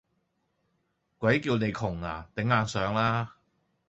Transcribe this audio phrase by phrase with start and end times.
[1.19, 3.35] 鬼叫你窮呀，頂硬上啦！